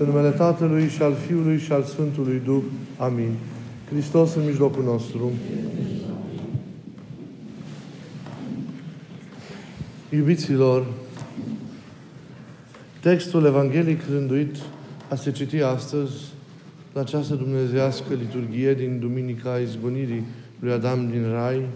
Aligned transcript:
În 0.00 0.06
numele 0.06 0.30
Tatălui 0.30 0.88
și 0.88 1.02
al 1.02 1.14
Fiului 1.14 1.58
și 1.58 1.72
al 1.72 1.82
Sfântului 1.82 2.40
Duh. 2.44 2.62
Amin. 2.96 3.32
Hristos 3.90 4.34
în 4.34 4.44
mijlocul 4.44 4.84
nostru. 4.84 5.30
Iubiților, 10.10 10.86
textul 13.00 13.44
evanghelic 13.44 14.00
rânduit 14.10 14.56
a 15.08 15.14
se 15.14 15.30
citi 15.30 15.62
astăzi 15.62 16.14
la 16.92 17.00
această 17.00 17.34
dumnezească 17.34 18.14
liturghie 18.14 18.74
din 18.74 18.98
Duminica 18.98 19.58
Izgonirii 19.58 20.24
lui 20.58 20.72
Adam 20.72 21.10
din 21.10 21.30
Rai, 21.30 21.66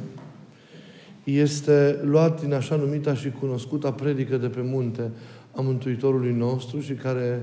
este 1.24 2.00
luat 2.02 2.40
din 2.40 2.52
așa 2.52 2.76
numita 2.76 3.14
și 3.14 3.30
cunoscuta 3.30 3.92
predică 3.92 4.36
de 4.36 4.48
pe 4.48 4.60
munte 4.62 5.10
a 5.56 5.60
Mântuitorului 5.60 6.32
nostru 6.32 6.80
și 6.80 6.92
care 6.92 7.42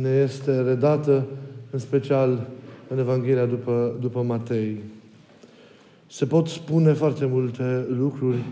ne 0.00 0.08
este 0.08 0.60
redată 0.60 1.26
în 1.70 1.78
special 1.78 2.46
în 2.88 2.98
Evanghelia 2.98 3.44
după, 3.44 3.96
după 4.00 4.22
Matei. 4.22 4.80
Se 6.10 6.26
pot 6.26 6.48
spune 6.48 6.92
foarte 6.92 7.26
multe 7.26 7.86
lucruri, 7.88 8.44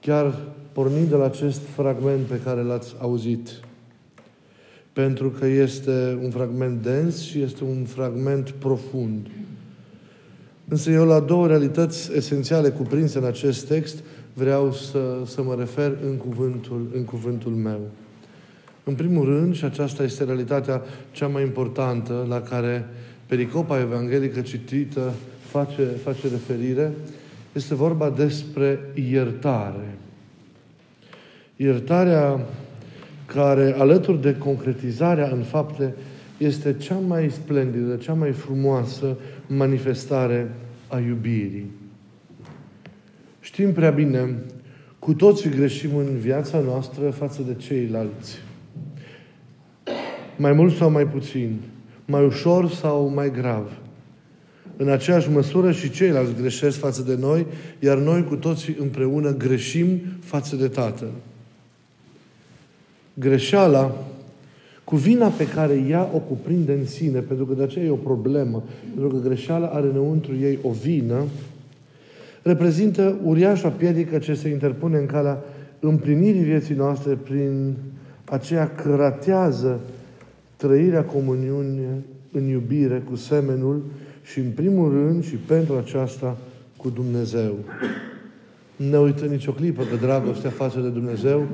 chiar 0.00 0.38
pornind 0.72 1.08
de 1.08 1.16
la 1.16 1.24
acest 1.24 1.60
fragment 1.74 2.26
pe 2.26 2.40
care 2.44 2.62
l-ați 2.62 2.94
auzit. 2.98 3.48
Pentru 4.92 5.30
că 5.30 5.46
este 5.46 6.18
un 6.22 6.30
fragment 6.30 6.82
dens 6.82 7.20
și 7.22 7.40
este 7.40 7.64
un 7.64 7.84
fragment 7.84 8.50
profund. 8.50 9.26
Însă 10.68 10.90
eu 10.90 11.06
la 11.06 11.20
două 11.20 11.46
realități 11.46 12.16
esențiale 12.16 12.68
cuprinse 12.68 13.18
în 13.18 13.24
acest 13.24 13.66
text 13.66 14.02
vreau 14.32 14.72
să, 14.72 15.18
să 15.26 15.42
mă 15.42 15.54
refer 15.54 15.98
în 16.06 16.16
cuvântul, 16.16 16.86
în 16.94 17.04
cuvântul 17.04 17.52
meu. 17.52 17.80
În 18.88 18.94
primul 18.94 19.24
rând, 19.24 19.54
și 19.54 19.64
aceasta 19.64 20.02
este 20.02 20.24
realitatea 20.24 20.82
cea 21.10 21.26
mai 21.26 21.42
importantă 21.42 22.26
la 22.28 22.40
care 22.40 22.88
pericopa 23.26 23.80
evanghelică 23.80 24.40
citită 24.40 25.12
face, 25.40 25.82
face 25.82 26.28
referire, 26.28 26.92
este 27.52 27.74
vorba 27.74 28.10
despre 28.10 28.78
iertare. 29.10 29.98
Iertarea 31.56 32.40
care, 33.26 33.74
alături 33.78 34.20
de 34.20 34.36
concretizarea 34.36 35.28
în 35.28 35.42
fapte, 35.42 35.94
este 36.38 36.76
cea 36.76 36.98
mai 37.06 37.30
splendidă, 37.30 37.96
cea 37.96 38.14
mai 38.14 38.32
frumoasă 38.32 39.16
manifestare 39.46 40.50
a 40.88 40.98
iubirii. 40.98 41.70
Știm 43.40 43.72
prea 43.72 43.90
bine, 43.90 44.34
cu 44.98 45.14
toții 45.14 45.50
greșim 45.50 45.96
în 45.96 46.18
viața 46.18 46.58
noastră 46.58 47.10
față 47.10 47.42
de 47.42 47.54
ceilalți. 47.54 48.45
Mai 50.36 50.52
mult 50.52 50.76
sau 50.76 50.90
mai 50.90 51.06
puțin, 51.06 51.56
mai 52.04 52.24
ușor 52.24 52.70
sau 52.70 53.12
mai 53.14 53.30
grav. 53.30 53.70
În 54.76 54.88
aceeași 54.88 55.30
măsură 55.30 55.72
și 55.72 55.90
ceilalți 55.90 56.34
greșesc 56.40 56.78
față 56.78 57.02
de 57.02 57.16
noi, 57.20 57.46
iar 57.80 57.98
noi 57.98 58.24
cu 58.24 58.36
toții 58.36 58.76
împreună 58.80 59.34
greșim 59.34 60.00
față 60.20 60.56
de 60.56 60.68
Tatăl. 60.68 61.10
Greșeala 63.14 63.94
cu 64.84 64.96
vina 64.96 65.28
pe 65.28 65.48
care 65.48 65.84
ea 65.88 66.10
o 66.14 66.18
cuprinde 66.18 66.72
în 66.72 66.86
sine, 66.86 67.18
pentru 67.18 67.46
că 67.46 67.54
de 67.54 67.62
aceea 67.62 67.84
e 67.84 67.90
o 67.90 67.94
problemă, 67.94 68.64
pentru 68.94 69.08
că 69.08 69.26
greșeala 69.28 69.66
are 69.66 69.86
înăuntru 69.86 70.36
ei 70.40 70.58
o 70.62 70.70
vină, 70.70 71.24
reprezintă 72.42 73.18
uriașa 73.24 73.68
piedică 73.68 74.18
ce 74.18 74.34
se 74.34 74.48
interpune 74.48 74.98
în 74.98 75.06
calea 75.06 75.42
împlinirii 75.80 76.42
vieții 76.42 76.74
noastre 76.74 77.14
prin 77.14 77.74
aceea 78.24 78.70
căratează 78.70 79.80
trăirea 80.56 81.04
comuniunii 81.04 82.04
în 82.32 82.46
iubire 82.46 83.02
cu 83.10 83.16
semenul 83.16 83.82
și 84.22 84.38
în 84.38 84.50
primul 84.50 84.92
rând 84.92 85.24
și 85.24 85.34
pentru 85.34 85.74
aceasta 85.74 86.36
cu 86.76 86.88
Dumnezeu. 86.88 87.54
Ne 88.76 88.98
uită 88.98 89.24
nicio 89.24 89.52
clipă 89.52 89.82
că 89.82 89.96
dragostea 89.96 90.50
față 90.50 90.80
de 90.80 90.88
Dumnezeu 90.88 91.46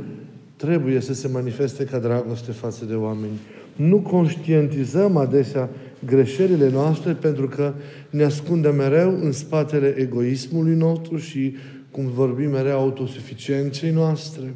trebuie 0.56 1.00
să 1.00 1.14
se 1.14 1.28
manifeste 1.28 1.84
ca 1.84 1.98
dragoste 1.98 2.52
față 2.52 2.84
de 2.84 2.94
oameni. 2.94 3.40
Nu 3.76 3.96
conștientizăm 3.96 5.16
adesea 5.16 5.68
greșelile 6.06 6.70
noastre 6.70 7.12
pentru 7.12 7.48
că 7.48 7.72
ne 8.10 8.24
ascundem 8.24 8.74
mereu 8.74 9.18
în 9.22 9.32
spatele 9.32 9.94
egoismului 9.98 10.74
nostru 10.74 11.16
și, 11.16 11.54
cum 11.90 12.04
vorbim 12.14 12.50
mereu, 12.50 12.78
autosuficienței 12.78 13.90
noastre. 13.90 14.54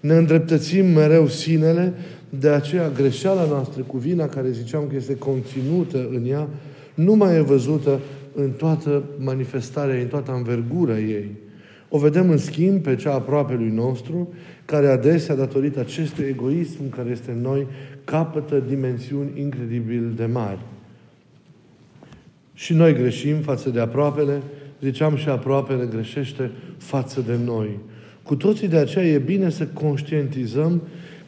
Ne 0.00 0.14
îndreptățim 0.14 0.86
mereu 0.86 1.28
sinele, 1.28 1.92
de 2.38 2.48
aceea 2.48 2.88
greșeala 2.88 3.44
noastră 3.44 3.82
cu 3.82 3.96
vina 3.96 4.26
care 4.26 4.50
ziceam 4.50 4.86
că 4.88 4.96
este 4.96 5.16
conținută 5.16 6.08
în 6.10 6.26
ea, 6.26 6.48
nu 6.94 7.14
mai 7.14 7.36
e 7.36 7.40
văzută 7.40 8.00
în 8.34 8.50
toată 8.50 9.04
manifestarea, 9.18 10.00
în 10.00 10.06
toată 10.06 10.32
învergura 10.32 10.98
ei. 10.98 11.30
O 11.88 11.98
vedem 11.98 12.30
în 12.30 12.38
schimb 12.38 12.82
pe 12.82 12.96
cea 12.96 13.14
aproape 13.14 13.54
lui 13.54 13.70
nostru, 13.70 14.32
care 14.64 14.86
adesea, 14.86 15.34
datorită 15.34 15.80
acestui 15.80 16.24
egoism 16.24 16.88
care 16.88 17.10
este 17.10 17.30
în 17.30 17.40
noi, 17.40 17.66
capătă 18.04 18.62
dimensiuni 18.68 19.40
incredibil 19.40 20.12
de 20.16 20.26
mari. 20.26 20.58
Și 22.54 22.72
noi 22.72 22.94
greșim 22.94 23.36
față 23.36 23.70
de 23.70 23.80
aproapele, 23.80 24.42
ziceam 24.82 25.16
și 25.16 25.28
aproapele 25.28 25.86
greșește 25.86 26.50
față 26.76 27.20
de 27.26 27.36
noi. 27.44 27.78
Cu 28.22 28.36
toții 28.36 28.68
de 28.68 28.76
aceea 28.76 29.04
e 29.04 29.18
bine 29.18 29.50
să 29.50 29.66
conștientizăm 29.66 30.82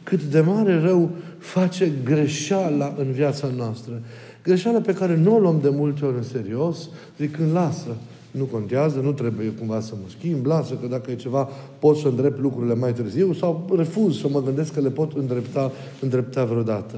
cât 0.07 0.23
de 0.23 0.39
mare 0.39 0.79
rău 0.79 1.09
face 1.37 1.91
greșeala 2.03 2.93
în 2.97 3.11
viața 3.11 3.47
noastră. 3.57 4.01
Greșeala 4.43 4.79
pe 4.79 4.93
care 4.93 5.17
nu 5.17 5.35
o 5.35 5.39
luăm 5.39 5.59
de 5.61 5.69
multe 5.69 6.05
ori 6.05 6.15
în 6.15 6.23
serios, 6.23 6.89
zicând, 7.17 7.53
lasă, 7.53 7.95
nu 8.31 8.43
contează, 8.43 8.99
nu 8.99 9.11
trebuie 9.11 9.47
cumva 9.47 9.79
să 9.79 9.93
mă 9.95 10.09
schimb, 10.17 10.45
lasă 10.45 10.73
că 10.81 10.87
dacă 10.87 11.11
e 11.11 11.15
ceva 11.15 11.49
pot 11.79 11.97
să 11.97 12.07
îndrept 12.07 12.39
lucrurile 12.39 12.75
mai 12.75 12.93
târziu 12.93 13.33
sau 13.33 13.69
refuz 13.77 14.19
să 14.19 14.27
mă 14.29 14.41
gândesc 14.41 14.73
că 14.73 14.79
le 14.79 14.89
pot 14.89 15.11
îndrepta, 15.17 15.71
îndrepta 16.01 16.45
vreodată. 16.45 16.95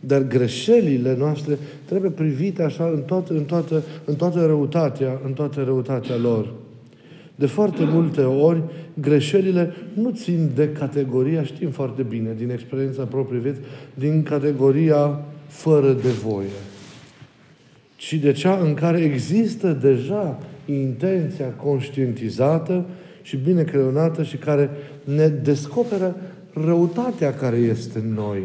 Dar 0.00 0.22
greșelile 0.22 1.16
noastre 1.18 1.58
trebuie 1.84 2.10
privite 2.10 2.62
așa 2.62 2.84
în 2.84 3.00
toată, 3.00 3.32
în 3.32 3.44
toată, 3.44 3.82
în 4.04 4.14
toată 4.14 4.46
răutatea, 4.46 5.20
în 5.24 5.32
toată 5.32 5.62
răutatea 5.62 6.16
lor. 6.16 6.52
De 7.34 7.46
foarte 7.46 7.84
multe 7.84 8.20
ori, 8.20 8.62
greșelile 9.00 9.72
nu 9.94 10.10
țin 10.10 10.50
de 10.54 10.68
categoria, 10.68 11.42
știm 11.42 11.70
foarte 11.70 12.02
bine, 12.02 12.34
din 12.36 12.50
experiența 12.50 13.02
proprie 13.04 13.38
vieți, 13.38 13.60
din 13.94 14.22
categoria 14.22 15.24
fără 15.46 15.92
de 15.92 16.08
voie, 16.08 16.48
ci 17.96 18.14
de 18.14 18.32
cea 18.32 18.58
în 18.58 18.74
care 18.74 18.98
există 18.98 19.72
deja 19.72 20.38
intenția 20.64 21.46
conștientizată 21.46 22.84
și 23.22 23.36
bine 23.36 23.62
creionată 23.62 24.22
și 24.22 24.36
care 24.36 24.70
ne 25.04 25.28
descoperă 25.28 26.16
răutatea 26.52 27.34
care 27.34 27.56
este 27.56 27.98
în 27.98 28.12
noi. 28.14 28.42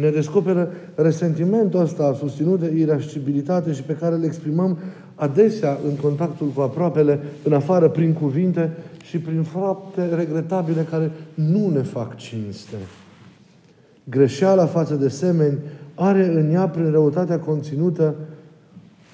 Ne 0.00 0.10
descoperă 0.10 0.72
resentimentul 0.94 1.80
ăsta 1.80 2.16
susținut 2.18 2.60
de 2.60 2.72
irascibilitate 2.78 3.72
și 3.72 3.82
pe 3.82 3.92
care 3.92 4.14
îl 4.14 4.24
exprimăm 4.24 4.78
adesea 5.14 5.78
în 5.88 5.94
contactul 5.96 6.46
cu 6.46 6.60
aproapele, 6.60 7.20
în 7.42 7.52
afară, 7.52 7.88
prin 7.88 8.12
cuvinte 8.12 8.72
și 9.04 9.18
prin 9.18 9.42
fapte 9.42 10.08
regretabile 10.14 10.86
care 10.90 11.10
nu 11.34 11.70
ne 11.70 11.82
fac 11.82 12.16
cinste. 12.16 12.76
Greșeala 14.04 14.66
față 14.66 14.94
de 14.94 15.08
semeni 15.08 15.58
are 15.94 16.26
în 16.26 16.52
ea, 16.52 16.68
prin 16.68 16.90
răutatea 16.90 17.38
conținută, 17.38 18.14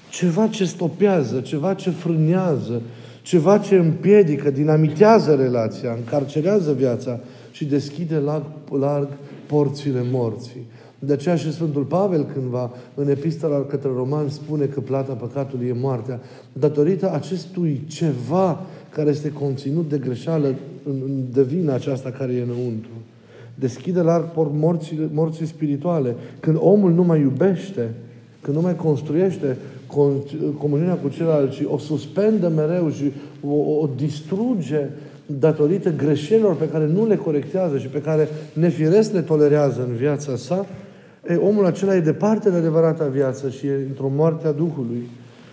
ceva 0.09 0.47
ce 0.47 0.65
stopează, 0.65 1.39
ceva 1.39 1.73
ce 1.73 1.89
frânează, 1.89 2.81
ceva 3.21 3.57
ce 3.57 3.75
împiedică, 3.75 4.49
dinamitează 4.49 5.35
relația, 5.35 5.93
încarcerează 5.97 6.73
viața 6.73 7.19
și 7.51 7.65
deschide 7.65 8.17
larg, 8.17 8.45
larg 8.79 9.07
porțile 9.47 10.03
morții. 10.11 10.61
De 10.99 11.13
aceea 11.13 11.35
și 11.35 11.51
Sfântul 11.51 11.83
Pavel 11.83 12.27
cândva 12.33 12.71
în 12.95 13.09
epistola 13.09 13.61
către 13.61 13.89
romani 13.95 14.29
spune 14.29 14.65
că 14.65 14.79
plata 14.79 15.13
păcatului 15.13 15.67
e 15.67 15.75
moartea, 15.81 16.19
datorită 16.53 17.13
acestui 17.13 17.83
ceva 17.87 18.65
care 18.89 19.09
este 19.09 19.31
conținut 19.31 19.89
de 19.89 19.97
greșeală 19.97 20.55
de 21.31 21.43
vină 21.43 21.73
aceasta 21.73 22.09
care 22.09 22.33
e 22.33 22.41
înăuntru. 22.41 22.91
Deschide 23.55 24.01
larg 24.01 24.25
morții, 24.35 25.09
morții 25.13 25.45
spirituale. 25.45 26.15
Când 26.39 26.57
omul 26.59 26.91
nu 26.91 27.03
mai 27.03 27.19
iubește, 27.19 27.93
când 28.41 28.55
nu 28.55 28.61
mai 28.61 28.75
construiește 28.75 29.57
comuniunea 30.57 30.95
cu 30.95 31.09
celălalt, 31.09 31.51
și 31.51 31.65
o 31.65 31.77
suspendă 31.77 32.49
mereu 32.49 32.89
și 32.89 33.11
o, 33.47 33.53
o 33.55 33.89
distruge 33.95 34.89
datorită 35.25 35.91
greșelilor 35.91 36.55
pe 36.55 36.69
care 36.69 36.87
nu 36.87 37.07
le 37.07 37.15
corectează 37.15 37.77
și 37.77 37.87
pe 37.87 38.01
care 38.01 38.27
nefiresc 38.53 39.13
le 39.13 39.21
tolerează 39.21 39.85
în 39.89 39.95
viața 39.95 40.35
sa, 40.35 40.65
e, 41.29 41.35
omul 41.35 41.65
acela 41.65 41.95
e 41.95 41.99
departe 41.99 42.49
de 42.49 42.55
adevărata 42.55 43.05
viață 43.05 43.49
și 43.49 43.65
e 43.65 43.85
într-o 43.87 44.11
moarte 44.15 44.47
a 44.47 44.51
Duhului. 44.51 45.09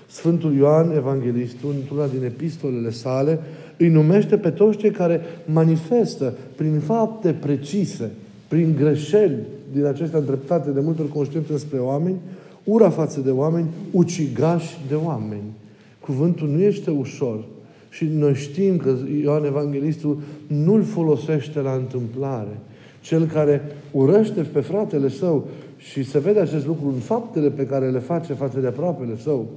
Sfântul 0.07 0.55
Ioan, 0.55 0.93
evanghelistul, 0.97 1.75
într-una 1.81 2.07
din 2.07 2.25
epistolele 2.25 2.91
sale, 2.91 3.41
Îi 3.81 3.89
numește 3.89 4.37
pe 4.37 4.51
toți 4.51 4.79
cei 4.79 4.91
care 4.91 5.21
manifestă 5.45 6.35
prin 6.55 6.81
fapte 6.81 7.33
precise, 7.33 8.11
prin 8.49 8.75
greșeli 8.77 9.37
din 9.73 9.85
acestea 9.85 10.19
îndreptate 10.19 10.71
de 10.71 10.81
multe 10.81 11.03
ori 11.03 11.11
conștiente 11.11 11.59
spre 11.59 11.79
oameni, 11.79 12.17
ura 12.65 12.91
față 12.91 13.21
de 13.21 13.31
oameni, 13.31 13.67
ucigași 13.91 14.81
de 14.89 14.95
oameni. 14.95 15.53
Cuvântul 16.01 16.49
nu 16.49 16.61
este 16.61 16.91
ușor. 16.91 17.45
Și 17.91 18.05
noi 18.05 18.35
știm 18.35 18.77
că 18.77 18.97
Ioan 19.23 19.45
Evanghelistul 19.45 20.19
nu-l 20.47 20.83
folosește 20.83 21.61
la 21.61 21.73
întâmplare. 21.73 22.59
Cel 23.01 23.27
care 23.27 23.77
urăște 23.91 24.41
pe 24.41 24.61
fratele 24.61 25.09
său 25.09 25.49
și 25.77 26.05
se 26.05 26.19
vede 26.19 26.41
acest 26.41 26.67
lucru 26.67 26.87
în 26.87 27.01
faptele 27.01 27.51
pe 27.51 27.67
care 27.67 27.91
le 27.91 27.99
face 27.99 28.33
față 28.33 28.61
de 28.61 28.67
aproapele 28.67 29.17
său, 29.17 29.49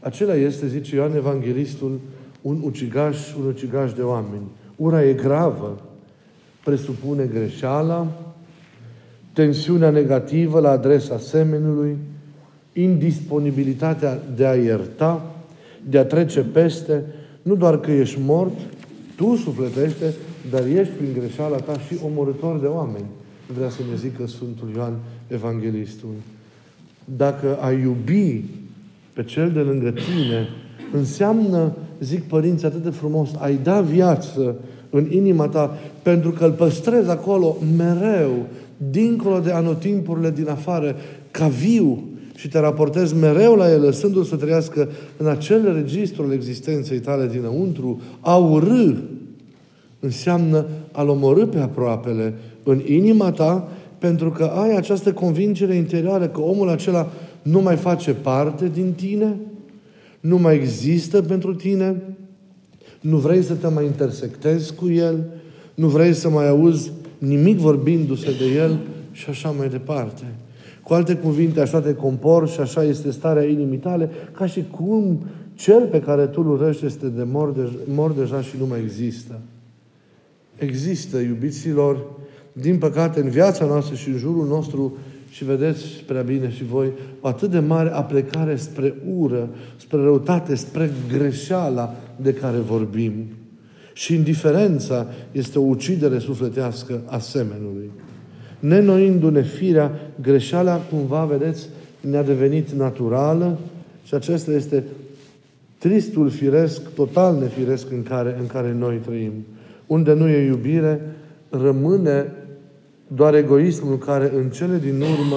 acela 0.00 0.34
este, 0.34 0.66
zice 0.66 0.96
Ioan 0.96 1.14
Evanghelistul, 1.14 2.00
un 2.42 2.60
ucigaș, 2.64 3.34
un 3.34 3.46
ucigaș 3.46 3.92
de 3.92 4.02
oameni. 4.02 4.44
Ura 4.76 5.04
e 5.04 5.12
gravă, 5.12 5.80
presupune 6.64 7.24
greșeala, 7.24 8.06
tensiunea 9.32 9.90
negativă 9.90 10.60
la 10.60 10.70
adresa 10.70 11.18
semenului, 11.18 11.96
indisponibilitatea 12.72 14.18
de 14.36 14.46
a 14.46 14.54
ierta, 14.54 15.34
de 15.88 15.98
a 15.98 16.04
trece 16.04 16.40
peste, 16.40 17.04
nu 17.46 17.54
doar 17.54 17.80
că 17.80 17.90
ești 17.90 18.18
mort, 18.24 18.52
tu 19.16 19.36
sufletește, 19.36 20.14
dar 20.50 20.66
ești 20.66 20.92
prin 20.92 21.12
greșeala 21.18 21.56
ta 21.56 21.78
și 21.78 21.98
omorător 22.04 22.58
de 22.60 22.66
oameni. 22.66 23.04
Vrea 23.56 23.68
să 23.68 23.80
ne 23.90 23.96
zică 23.96 24.26
Sfântul 24.26 24.70
Ioan 24.74 24.92
Evanghelistul. 25.28 26.14
Dacă 27.04 27.58
ai 27.60 27.80
iubi 27.80 28.44
pe 29.12 29.24
cel 29.24 29.50
de 29.50 29.60
lângă 29.60 29.90
tine, 29.90 30.48
înseamnă, 30.92 31.72
zic 32.00 32.22
părinți 32.22 32.66
atât 32.66 32.82
de 32.82 32.90
frumos, 32.90 33.30
ai 33.38 33.58
da 33.62 33.80
viață 33.80 34.56
în 34.90 35.10
inima 35.10 35.48
ta 35.48 35.78
pentru 36.02 36.30
că 36.30 36.44
îl 36.44 36.52
păstrezi 36.52 37.10
acolo 37.10 37.56
mereu, 37.76 38.46
dincolo 38.90 39.38
de 39.38 39.52
anotimpurile 39.52 40.30
din 40.30 40.48
afară, 40.48 40.96
ca 41.30 41.48
viu, 41.48 42.02
și 42.36 42.48
te 42.48 42.58
raportezi 42.58 43.14
mereu 43.14 43.54
la 43.54 43.70
el, 43.70 43.80
lăsându-l 43.80 44.24
să 44.24 44.36
trăiască 44.36 44.88
în 45.16 45.26
acel 45.26 45.74
registru 45.74 46.22
al 46.22 46.32
existenței 46.32 46.98
tale 46.98 47.28
dinăuntru, 47.28 48.00
a 48.20 48.36
urâ 48.36 48.92
înseamnă 50.00 50.66
a-l 50.92 51.08
omorâ 51.08 51.46
pe 51.46 51.58
aproapele 51.58 52.34
în 52.62 52.80
inima 52.86 53.32
ta, 53.32 53.68
pentru 53.98 54.30
că 54.30 54.44
ai 54.44 54.76
această 54.76 55.12
convingere 55.12 55.74
interioară 55.74 56.28
că 56.28 56.40
omul 56.40 56.68
acela 56.68 57.10
nu 57.42 57.60
mai 57.60 57.76
face 57.76 58.12
parte 58.12 58.70
din 58.74 58.92
tine, 58.92 59.36
nu 60.20 60.38
mai 60.38 60.54
există 60.54 61.22
pentru 61.22 61.54
tine, 61.54 62.02
nu 63.00 63.16
vrei 63.16 63.42
să 63.42 63.54
te 63.54 63.68
mai 63.68 63.84
intersectezi 63.84 64.74
cu 64.74 64.90
el, 64.90 65.24
nu 65.74 65.88
vrei 65.88 66.12
să 66.12 66.28
mai 66.28 66.48
auzi 66.48 66.92
nimic 67.18 67.58
vorbindu-se 67.58 68.30
de 68.38 68.44
el 68.56 68.78
și 69.12 69.26
așa 69.30 69.54
mai 69.58 69.68
departe. 69.68 70.24
Cu 70.86 70.94
alte 70.94 71.14
cuvinte, 71.14 71.60
așa 71.60 71.80
te 71.80 71.94
compor 71.94 72.48
și 72.48 72.60
așa 72.60 72.82
este 72.82 73.10
starea 73.10 73.42
inimii 73.42 73.78
tale, 73.78 74.10
ca 74.32 74.46
și 74.46 74.64
cum 74.70 75.18
cel 75.54 75.86
pe 75.86 76.00
care 76.00 76.26
tu 76.26 76.40
îl 76.40 76.50
urăști 76.50 76.86
este 76.86 77.06
de 77.06 77.22
mor, 77.22 77.52
de, 77.52 77.68
mor 77.94 78.12
deja 78.12 78.40
și 78.40 78.54
nu 78.58 78.66
mai 78.66 78.80
există. 78.82 79.40
Există, 80.56 81.18
iubiților, 81.18 82.04
din 82.52 82.78
păcate, 82.78 83.20
în 83.20 83.28
viața 83.28 83.64
noastră 83.64 83.94
și 83.94 84.08
în 84.08 84.16
jurul 84.16 84.46
nostru, 84.46 84.96
și 85.30 85.44
vedeți 85.44 85.84
prea 86.06 86.22
bine 86.22 86.50
și 86.50 86.64
voi, 86.64 86.92
o 87.20 87.28
atât 87.28 87.50
de 87.50 87.58
mare 87.58 87.90
aplecare 87.94 88.56
spre 88.56 88.94
ură, 89.16 89.48
spre 89.76 90.00
răutate, 90.00 90.54
spre 90.54 90.90
greșeala 91.08 91.94
de 92.16 92.32
care 92.32 92.56
vorbim. 92.56 93.12
Și 93.92 94.14
indiferența 94.14 95.06
este 95.32 95.58
o 95.58 95.62
ucidere 95.62 96.18
sufletească 96.18 97.02
a 97.06 97.18
semenului 97.18 97.90
nenoindu-ne 98.58 99.42
firea, 99.42 99.92
greșeala 100.20 100.76
cumva, 100.76 101.24
vedeți, 101.24 101.68
ne-a 102.00 102.22
devenit 102.22 102.70
naturală 102.70 103.58
și 104.04 104.14
acesta 104.14 104.52
este 104.52 104.84
tristul 105.78 106.28
firesc, 106.28 106.94
total 106.94 107.38
nefiresc 107.40 107.90
în 107.90 108.02
care, 108.02 108.36
în 108.40 108.46
care 108.46 108.74
noi 108.78 108.96
trăim. 108.96 109.32
Unde 109.86 110.12
nu 110.12 110.28
e 110.28 110.46
iubire, 110.46 111.00
rămâne 111.50 112.32
doar 113.06 113.34
egoismul 113.34 113.98
care 113.98 114.32
în 114.36 114.50
cele 114.50 114.78
din 114.78 115.00
urmă 115.00 115.36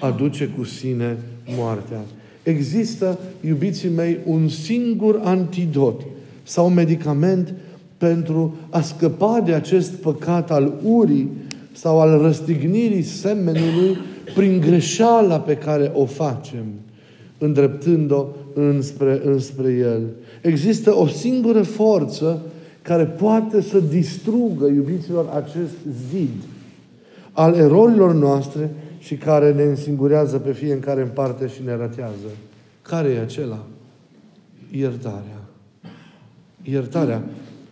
aduce 0.00 0.46
cu 0.56 0.64
sine 0.64 1.16
moartea. 1.56 2.00
Există, 2.42 3.18
iubiții 3.40 3.88
mei, 3.88 4.18
un 4.24 4.48
singur 4.48 5.20
antidot 5.24 6.00
sau 6.42 6.66
un 6.66 6.74
medicament 6.74 7.54
pentru 7.98 8.56
a 8.70 8.80
scăpa 8.80 9.42
de 9.44 9.52
acest 9.52 9.92
păcat 9.92 10.50
al 10.50 10.72
urii 10.84 11.30
sau 11.76 12.00
al 12.00 12.20
răstignirii 12.20 13.02
semenului 13.02 13.96
prin 14.34 14.60
greșeala 14.60 15.40
pe 15.40 15.56
care 15.56 15.90
o 15.94 16.04
facem, 16.04 16.64
îndreptând-o 17.38 18.26
înspre, 18.54 19.20
înspre 19.24 19.72
El. 19.72 20.02
Există 20.42 20.96
o 20.96 21.06
singură 21.06 21.62
forță 21.62 22.42
care 22.82 23.04
poate 23.04 23.60
să 23.60 23.80
distrugă, 23.80 24.66
iubiților, 24.66 25.28
acest 25.34 25.74
zid 26.10 26.42
al 27.32 27.54
erorilor 27.54 28.14
noastre 28.14 28.70
și 28.98 29.14
care 29.14 29.52
ne 29.52 29.62
însingurează 29.62 30.38
pe 30.38 30.52
fiecare 30.52 31.00
în 31.00 31.08
parte 31.14 31.46
și 31.46 31.62
ne 31.64 31.76
ratează. 31.76 32.30
Care 32.82 33.08
e 33.08 33.20
acela? 33.20 33.64
Iertarea. 34.70 35.42
Iertarea 36.62 37.22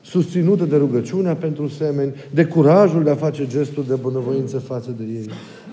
susținută 0.04 0.64
de 0.64 0.76
rugăciunea 0.76 1.34
pentru 1.34 1.68
semeni, 1.68 2.12
de 2.30 2.44
curajul 2.44 3.04
de 3.04 3.10
a 3.10 3.14
face 3.14 3.46
gestul 3.46 3.84
de 3.88 3.94
bunăvoință 3.94 4.58
față 4.58 4.94
de 4.96 5.04
ei. 5.04 5.28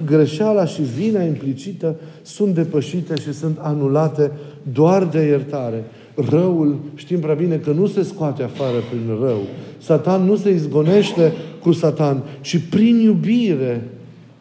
Greșeala 0.05 0.65
și 0.65 0.81
vina 0.81 1.23
implicită 1.23 1.95
sunt 2.21 2.53
depășite 2.53 3.15
și 3.15 3.33
sunt 3.33 3.57
anulate 3.59 4.31
doar 4.73 5.05
de 5.05 5.21
iertare. 5.21 5.83
Răul, 6.29 6.79
știm 6.95 7.19
prea 7.19 7.33
bine 7.33 7.55
că 7.55 7.71
nu 7.71 7.87
se 7.87 8.03
scoate 8.03 8.43
afară 8.43 8.77
prin 8.89 9.17
rău. 9.21 9.41
Satan 9.77 10.23
nu 10.23 10.35
se 10.35 10.49
izgonește 10.49 11.33
cu 11.61 11.71
Satan, 11.71 12.23
ci 12.41 12.57
prin 12.69 12.99
iubire. 12.99 13.87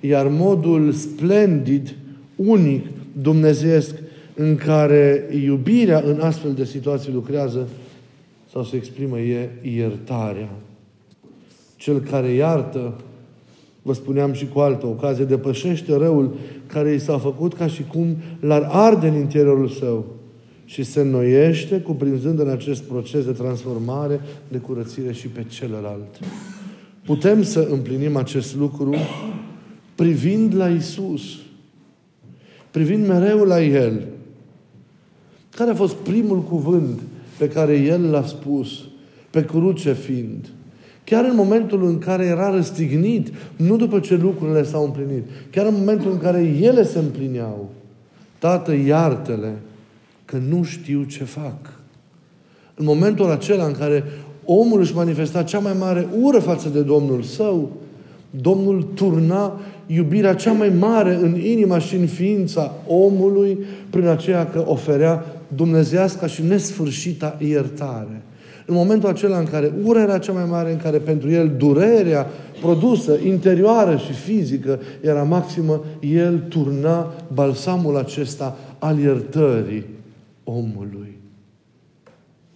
Iar 0.00 0.26
modul 0.30 0.92
splendid, 0.92 1.94
unic, 2.36 2.86
dumnezeiesc, 3.22 3.94
în 4.34 4.56
care 4.56 5.28
iubirea 5.44 6.02
în 6.06 6.20
astfel 6.20 6.52
de 6.52 6.64
situații 6.64 7.12
lucrează, 7.12 7.68
sau 8.52 8.64
se 8.64 8.76
exprimă 8.76 9.18
e 9.18 9.50
iertarea. 9.62 10.50
Cel 11.76 12.00
care 12.00 12.28
iartă, 12.28 12.94
vă 13.82 13.92
spuneam 13.92 14.32
și 14.32 14.48
cu 14.48 14.58
altă 14.58 14.86
ocazie, 14.86 15.24
depășește 15.24 15.96
răul 15.96 16.34
care 16.66 16.92
i 16.92 16.98
s-a 16.98 17.18
făcut 17.18 17.54
ca 17.54 17.66
și 17.66 17.82
cum 17.82 18.16
l-ar 18.40 18.68
arde 18.70 19.08
în 19.08 19.14
interiorul 19.14 19.68
său 19.68 20.06
și 20.64 20.82
se 20.82 21.00
înnoiește, 21.00 21.80
cuprinzând 21.80 22.38
în 22.38 22.48
acest 22.48 22.82
proces 22.82 23.24
de 23.24 23.32
transformare, 23.32 24.20
de 24.48 24.58
curățire 24.58 25.12
și 25.12 25.26
pe 25.26 25.44
celălalt. 25.48 26.18
Putem 27.04 27.42
să 27.42 27.68
împlinim 27.70 28.16
acest 28.16 28.56
lucru 28.56 28.94
privind 29.94 30.54
la 30.54 30.68
Isus, 30.68 31.22
privind 32.70 33.06
mereu 33.06 33.44
la 33.44 33.62
El. 33.62 34.06
Care 35.56 35.70
a 35.70 35.74
fost 35.74 35.94
primul 35.94 36.42
cuvânt 36.42 37.00
pe 37.40 37.48
care 37.48 37.76
El 37.76 38.10
l-a 38.10 38.24
spus, 38.26 38.68
pe 39.30 39.44
cruce 39.44 39.92
fiind. 39.92 40.48
Chiar 41.04 41.24
în 41.24 41.34
momentul 41.34 41.84
în 41.84 41.98
care 41.98 42.24
era 42.24 42.50
răstignit, 42.54 43.32
nu 43.56 43.76
după 43.76 44.00
ce 44.00 44.14
lucrurile 44.14 44.62
s-au 44.62 44.84
împlinit, 44.84 45.24
chiar 45.50 45.66
în 45.66 45.74
momentul 45.78 46.10
în 46.10 46.18
care 46.18 46.40
ele 46.60 46.84
se 46.84 46.98
împlineau, 46.98 47.68
Tată, 48.38 48.74
iartele 48.74 49.52
că 50.24 50.36
nu 50.48 50.62
știu 50.62 51.02
ce 51.02 51.24
fac. 51.24 51.56
În 52.74 52.84
momentul 52.84 53.30
acela 53.30 53.64
în 53.64 53.72
care 53.72 54.04
omul 54.44 54.80
își 54.80 54.94
manifesta 54.94 55.42
cea 55.42 55.58
mai 55.58 55.74
mare 55.78 56.08
ură 56.20 56.38
față 56.38 56.68
de 56.68 56.80
Domnul 56.80 57.22
său, 57.22 57.70
Domnul 58.30 58.82
turna 58.94 59.60
iubirea 59.86 60.34
cea 60.34 60.52
mai 60.52 60.72
mare 60.78 61.14
în 61.14 61.40
inima 61.40 61.78
și 61.78 61.94
în 61.94 62.06
ființa 62.06 62.74
omului 62.86 63.58
prin 63.90 64.06
aceea 64.06 64.46
că 64.46 64.64
oferea 64.66 65.39
dumnezească 65.54 66.26
și 66.26 66.42
nesfârșită 66.42 67.36
iertare. 67.38 68.22
În 68.66 68.74
momentul 68.74 69.08
acela 69.08 69.38
în 69.38 69.46
care 69.46 69.72
ura 69.84 70.02
era 70.02 70.18
cea 70.18 70.32
mai 70.32 70.44
mare, 70.44 70.72
în 70.72 70.78
care 70.78 70.98
pentru 70.98 71.30
el 71.30 71.54
durerea 71.56 72.26
produsă, 72.60 73.18
interioară 73.24 73.96
și 73.96 74.12
fizică, 74.12 74.80
era 75.00 75.22
maximă, 75.22 75.84
el 76.00 76.38
turna 76.48 77.14
balsamul 77.32 77.96
acesta 77.96 78.56
al 78.78 78.98
iertării 78.98 79.84
omului. 80.44 81.18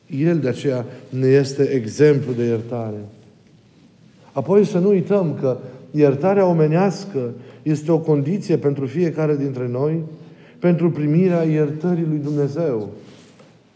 El 0.07 0.39
de 0.39 0.49
aceea 0.49 0.85
ne 1.09 1.27
este 1.27 1.63
exemplu 1.63 2.33
de 2.33 2.45
iertare. 2.45 3.05
Apoi 4.33 4.65
să 4.65 4.79
nu 4.79 4.89
uităm 4.89 5.37
că 5.41 5.57
iertarea 5.91 6.47
omenească 6.47 7.31
este 7.63 7.93
o 7.93 7.99
condiție 7.99 8.57
pentru 8.57 8.87
fiecare 8.87 9.37
dintre 9.37 9.69
noi 9.69 10.01
pentru 10.65 10.91
primirea 10.91 11.43
iertării 11.43 12.07
lui 12.09 12.21
Dumnezeu. 12.23 12.91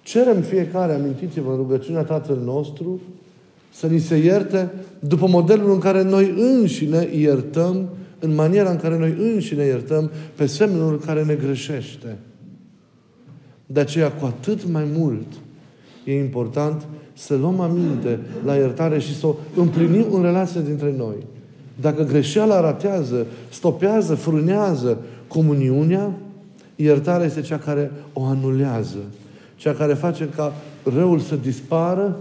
Cerem 0.03 0.41
fiecare, 0.41 0.93
amintiți-vă 0.93 1.51
în 1.51 1.57
rugăciunea 1.57 2.03
Tatăl 2.03 2.39
nostru, 2.45 3.01
să 3.73 3.87
ni 3.87 3.99
se 3.99 4.17
ierte 4.17 4.71
după 4.99 5.27
modelul 5.27 5.73
în 5.73 5.79
care 5.79 6.03
noi 6.03 6.35
înșine 6.37 7.09
iertăm, 7.15 7.89
în 8.19 8.35
maniera 8.35 8.71
în 8.71 8.77
care 8.77 8.99
noi 8.99 9.15
înșine 9.19 9.65
iertăm 9.65 10.11
pe 10.35 10.47
semnul 10.47 10.99
care 10.99 11.25
ne 11.25 11.35
greșește. 11.35 12.19
De 13.67 13.81
aceea, 13.81 14.13
cu 14.13 14.25
atât 14.25 14.71
mai 14.71 14.85
mult, 14.97 15.27
e 16.05 16.19
important 16.19 16.87
să 17.13 17.37
luăm 17.37 17.61
aminte 17.61 18.21
la 18.45 18.55
iertare 18.55 18.99
și 18.99 19.19
să 19.19 19.27
o 19.27 19.35
împlinim 19.57 20.07
în 20.13 20.23
relație 20.23 20.61
dintre 20.61 20.95
noi. 20.97 21.17
Dacă 21.81 22.05
greșeala 22.05 22.61
ratează, 22.61 23.27
stopează, 23.49 24.15
frânează 24.15 24.99
comuniunea, 25.27 26.13
iertarea 26.83 27.27
este 27.27 27.41
cea 27.41 27.59
care 27.59 27.91
o 28.13 28.25
anulează. 28.25 28.99
Cea 29.57 29.73
care 29.73 29.95
face 29.95 30.29
ca 30.37 30.53
răul 30.95 31.19
să 31.19 31.37
dispară 31.37 32.17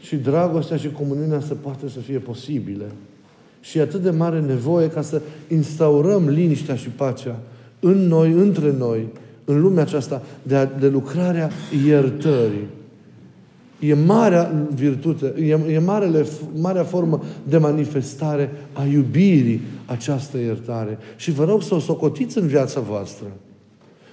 și 0.00 0.16
dragostea 0.16 0.76
și 0.76 0.90
comuniunea 0.90 1.40
să 1.40 1.54
poată 1.54 1.88
să 1.88 1.98
fie 1.98 2.18
posibile. 2.18 2.84
Și 3.60 3.78
e 3.78 3.82
atât 3.82 4.02
de 4.02 4.10
mare 4.10 4.40
nevoie 4.40 4.88
ca 4.88 5.02
să 5.02 5.20
instaurăm 5.48 6.28
liniștea 6.28 6.74
și 6.74 6.88
pacea 6.88 7.36
în 7.80 8.06
noi, 8.06 8.32
între 8.32 8.74
noi, 8.78 9.06
în 9.44 9.60
lumea 9.60 9.82
aceasta, 9.82 10.22
de, 10.42 10.56
a, 10.56 10.64
de 10.64 10.88
lucrarea 10.88 11.50
iertării. 11.86 12.66
E 13.78 13.94
marea 13.94 14.66
virtute, 14.74 15.34
e, 15.38 15.72
e 15.72 15.78
marele, 15.78 16.26
marea 16.54 16.84
formă 16.84 17.22
de 17.48 17.58
manifestare 17.58 18.50
a 18.72 18.84
iubirii 18.84 19.60
această 19.86 20.38
iertare. 20.38 20.98
Și 21.16 21.30
vă 21.30 21.44
rog 21.44 21.62
să 21.62 21.74
o 21.74 21.78
socotiți 21.78 22.38
în 22.38 22.46
viața 22.46 22.80
voastră. 22.80 23.26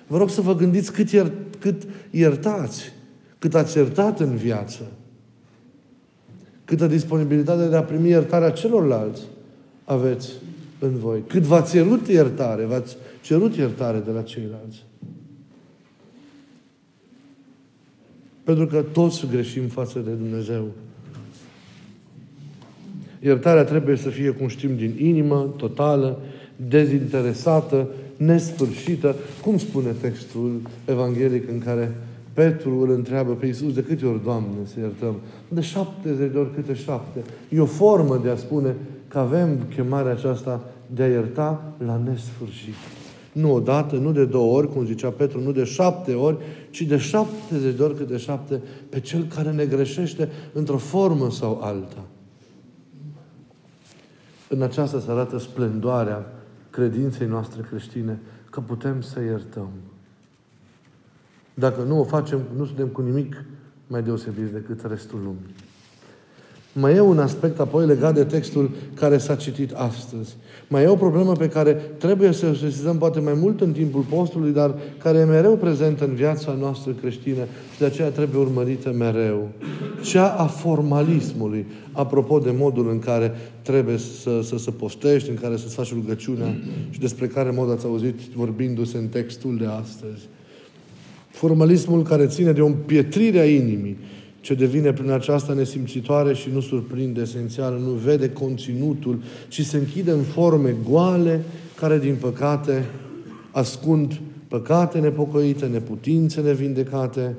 Vă 0.08 0.18
rog 0.18 0.30
să 0.30 0.42
vă 0.42 0.56
gândiți 0.56 0.92
cât, 0.92 1.10
iert, 1.10 1.34
cât 1.60 1.84
iertați, 2.10 2.92
cât 3.40 3.56
ați 3.56 3.78
iertat 3.78 4.20
în 4.20 4.36
viață, 4.36 4.82
câtă 6.66 6.88
disponibilitate 6.88 7.68
de 7.68 7.76
a 7.76 7.84
primi 7.84 8.10
iertarea 8.10 8.50
celorlalți 8.50 9.22
aveți 9.84 10.32
în 10.80 10.98
voi. 10.98 11.24
Cât 11.28 11.42
v-ați 11.42 11.72
cerut 11.72 12.08
iertare, 12.08 12.66
v-ați 12.66 12.98
cerut 13.22 13.56
iertare 13.56 14.00
de 14.00 14.12
la 14.12 14.22
ceilalți. 14.22 14.86
Pentru 18.44 18.68
că 18.68 18.82
toți 18.82 19.28
greșim 19.32 19.68
față 19.68 20.00
de 20.00 20.12
Dumnezeu. 20.12 20.68
Iertarea 23.20 23.64
trebuie 23.64 23.96
să 23.96 24.10
fie, 24.10 24.30
cum 24.30 24.48
știm, 24.48 24.76
din 24.76 24.96
inimă, 24.98 25.54
totală, 25.58 26.20
dezinteresată, 26.56 27.88
nesfârșită. 28.18 29.16
Cum 29.42 29.58
spune 29.58 29.92
textul 30.02 30.62
evanghelic 30.86 31.50
în 31.50 31.60
care 31.60 31.96
Petru 32.34 32.80
îl 32.80 32.92
întreabă 32.92 33.32
pe 33.32 33.46
Iisus 33.46 33.74
de 33.74 33.84
câte 33.84 34.06
ori, 34.06 34.24
Doamne, 34.24 34.58
să 34.64 34.80
iertăm? 34.80 35.16
De 35.48 35.62
70 35.62 36.32
de 36.32 36.38
ori 36.38 36.54
câte 36.54 36.74
șapte. 36.74 37.24
E 37.50 37.60
o 37.60 37.66
formă 37.66 38.20
de 38.24 38.30
a 38.30 38.36
spune 38.36 38.76
că 39.08 39.20
avem 39.20 39.58
chemarea 39.76 40.12
aceasta 40.12 40.64
de 40.94 41.04
a 41.04 41.08
ierta 41.08 41.74
la 41.86 42.02
nesfârșit. 42.06 42.74
Nu 43.32 43.54
odată, 43.54 43.96
nu 43.96 44.12
de 44.12 44.26
două 44.26 44.58
ori, 44.58 44.74
cum 44.74 44.86
zicea 44.86 45.10
Petru, 45.10 45.42
nu 45.42 45.52
de 45.52 45.64
șapte 45.64 46.14
ori, 46.14 46.38
ci 46.70 46.82
de 46.82 46.98
șaptezeci 46.98 47.76
de 47.76 47.84
ori 47.84 47.96
câte 47.96 48.18
șapte 48.18 48.62
pe 48.90 49.00
cel 49.00 49.26
care 49.36 49.52
ne 49.52 49.66
greșește 49.66 50.30
într-o 50.54 50.78
formă 50.78 51.32
sau 51.32 51.60
alta. 51.62 52.04
În 54.50 54.62
aceasta 54.62 55.00
se 55.00 55.12
arată 55.12 55.40
splendoarea 55.40 56.37
credinței 56.78 57.28
noastre 57.28 57.62
creștine, 57.62 58.20
că 58.50 58.60
putem 58.60 59.02
să 59.02 59.22
iertăm. 59.22 59.70
Dacă 61.54 61.82
nu 61.82 62.00
o 62.00 62.04
facem, 62.04 62.42
nu 62.56 62.66
suntem 62.66 62.88
cu 62.88 63.02
nimic 63.02 63.44
mai 63.88 64.04
deosebit 64.04 64.46
decât 64.46 64.86
restul 64.86 65.20
lumii. 65.24 65.56
Mai 66.80 66.96
e 66.96 67.00
un 67.00 67.20
aspect 67.20 67.60
apoi 67.60 67.86
legat 67.86 68.14
de 68.14 68.24
textul 68.24 68.70
care 68.94 69.18
s-a 69.18 69.36
citit 69.36 69.72
astăzi. 69.72 70.36
Mai 70.68 70.84
e 70.84 70.88
o 70.88 70.96
problemă 70.96 71.32
pe 71.32 71.48
care 71.48 71.74
trebuie 71.74 72.32
să 72.32 72.46
o 72.46 72.54
sesizăm 72.54 72.98
poate 72.98 73.20
mai 73.20 73.34
mult 73.34 73.62
în 73.62 73.72
timpul 73.72 74.02
postului, 74.02 74.52
dar 74.52 74.76
care 74.98 75.18
e 75.18 75.24
mereu 75.24 75.56
prezentă 75.56 76.06
în 76.06 76.14
viața 76.14 76.56
noastră 76.60 76.92
creștină 76.92 77.44
și 77.74 77.80
de 77.80 77.86
aceea 77.86 78.10
trebuie 78.10 78.42
urmărită 78.42 78.92
mereu. 78.98 79.48
Cea 80.04 80.28
a 80.28 80.46
formalismului, 80.46 81.66
apropo 81.92 82.40
de 82.40 82.54
modul 82.58 82.90
în 82.90 83.00
care 83.00 83.36
trebuie 83.62 83.98
să, 83.98 84.42
să, 84.44 84.58
să 84.58 84.72
postești, 84.72 85.30
în 85.30 85.36
care 85.36 85.58
să-ți 85.58 85.76
faci 85.76 85.94
rugăciunea 85.94 86.56
și 86.90 87.00
despre 87.00 87.28
care 87.28 87.52
mod 87.52 87.72
ați 87.72 87.86
auzit 87.86 88.20
vorbindu-se 88.36 88.98
în 88.98 89.08
textul 89.08 89.58
de 89.58 89.66
astăzi. 89.66 90.28
Formalismul 91.30 92.04
care 92.04 92.26
ține 92.26 92.52
de 92.52 92.62
o 92.62 92.66
împietrire 92.66 93.40
a 93.40 93.46
inimii, 93.46 93.98
ce 94.48 94.54
devine 94.54 94.94
prin 94.94 95.12
aceasta 95.12 95.54
nesimțitoare 95.54 96.34
și 96.34 96.50
nu 96.54 96.60
surprinde 96.60 97.22
esențial, 97.22 97.80
nu 97.84 97.90
vede 97.90 98.30
conținutul, 98.30 99.20
ci 99.48 99.66
se 99.66 99.78
închide 99.78 100.12
în 100.12 100.22
forme 100.22 100.76
goale 100.90 101.44
care, 101.80 102.00
din 102.00 102.16
păcate, 102.20 102.86
ascund 103.52 104.20
păcate 104.48 105.00
nepocăite, 105.00 105.66
neputințe 105.66 106.42
nevindecate. 106.42 107.36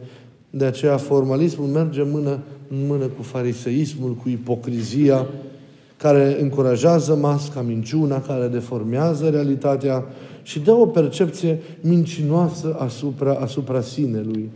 De 0.51 0.65
aceea 0.65 0.97
formalismul 0.97 1.67
merge 1.67 2.03
mână 2.03 2.39
în 2.69 2.87
mână 2.87 3.07
cu 3.07 3.23
fariseismul, 3.23 4.15
cu 4.15 4.29
ipocrizia, 4.29 5.27
care 5.97 6.37
încurajează 6.41 7.15
masca, 7.15 7.61
minciuna, 7.61 8.21
care 8.21 8.47
deformează 8.47 9.29
realitatea 9.29 10.05
și 10.43 10.59
dă 10.59 10.73
o 10.73 10.87
percepție 10.87 11.59
mincinoasă 11.81 12.77
asupra, 12.79 13.33
asupra 13.33 13.81
sinelui 13.81 14.51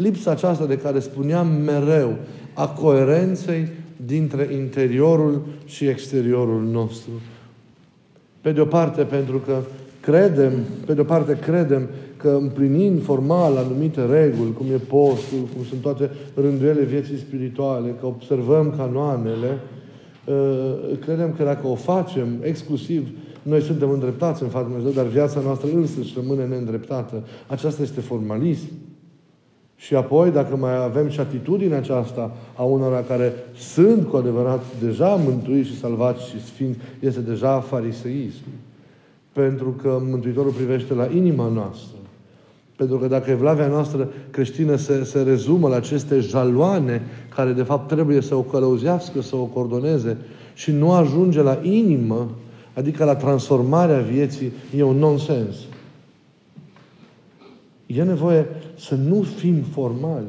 lipsa 0.00 0.30
aceasta 0.30 0.66
de 0.66 0.78
care 0.78 0.98
spuneam 0.98 1.46
mereu, 1.46 2.16
a 2.54 2.68
coerenței 2.68 3.68
dintre 4.06 4.48
interiorul 4.52 5.42
și 5.64 5.86
exteriorul 5.86 6.62
nostru. 6.62 7.10
Pe 8.40 8.52
de 8.52 8.60
o 8.60 8.64
parte, 8.64 9.02
pentru 9.02 9.38
că 9.38 9.58
credem, 10.00 10.52
pe 10.86 10.94
de 10.94 11.00
o 11.00 11.04
parte 11.04 11.38
credem 11.38 11.88
că 12.16 12.28
împlinind 12.40 13.02
formal 13.02 13.56
anumite 13.56 14.04
reguli, 14.04 14.52
cum 14.52 14.66
e 14.72 14.76
postul, 14.76 15.38
cum 15.54 15.64
sunt 15.68 15.80
toate 15.80 16.10
rânduiele 16.34 16.84
vieții 16.84 17.18
spirituale, 17.18 17.94
că 18.00 18.06
observăm 18.06 18.74
canoanele, 18.76 19.58
ă, 20.28 20.34
credem 21.00 21.34
că 21.36 21.44
dacă 21.44 21.66
o 21.66 21.74
facem 21.74 22.26
exclusiv, 22.42 23.08
noi 23.42 23.60
suntem 23.60 23.90
îndreptați 23.90 24.42
în 24.42 24.48
fața 24.48 24.66
Dumnezeu, 24.68 24.90
dar 24.90 25.06
viața 25.06 25.40
noastră 25.40 25.68
însăși 25.74 26.12
rămâne 26.16 26.46
neîndreptată. 26.46 27.22
Aceasta 27.46 27.82
este 27.82 28.00
formalism. 28.00 28.68
Și 29.80 29.94
apoi, 29.94 30.30
dacă 30.30 30.56
mai 30.56 30.84
avem 30.84 31.08
și 31.08 31.20
atitudinea 31.20 31.78
aceasta 31.78 32.30
a 32.54 32.62
unora 32.62 33.02
care 33.02 33.32
sunt 33.54 34.08
cu 34.08 34.16
adevărat 34.16 34.64
deja 34.82 35.08
mântuiți 35.08 35.68
și 35.68 35.78
salvați 35.78 36.28
și 36.28 36.44
sfinți, 36.44 36.78
este 36.98 37.20
deja 37.20 37.60
fariseism. 37.60 38.44
Pentru 39.32 39.70
că 39.82 40.00
Mântuitorul 40.10 40.50
privește 40.50 40.94
la 40.94 41.08
inima 41.14 41.48
noastră. 41.48 41.96
Pentru 42.76 42.98
că 42.98 43.06
dacă 43.06 43.30
evlavia 43.30 43.66
noastră 43.66 44.08
creștină 44.30 44.76
se, 44.76 45.04
se 45.04 45.22
rezumă 45.22 45.68
la 45.68 45.76
aceste 45.76 46.18
jaloane 46.18 47.02
care 47.34 47.52
de 47.52 47.62
fapt 47.62 47.88
trebuie 47.88 48.20
să 48.20 48.34
o 48.34 48.42
călăuzească, 48.42 49.22
să 49.22 49.36
o 49.36 49.44
coordoneze 49.44 50.16
și 50.54 50.70
nu 50.70 50.92
ajunge 50.92 51.42
la 51.42 51.58
inimă, 51.62 52.30
adică 52.74 53.04
la 53.04 53.16
transformarea 53.16 53.98
vieții, 53.98 54.52
e 54.76 54.82
un 54.82 54.96
nonsens. 54.96 55.56
E 57.96 58.02
nevoie 58.02 58.46
să 58.76 58.94
nu 58.94 59.22
fim 59.22 59.62
formali. 59.72 60.26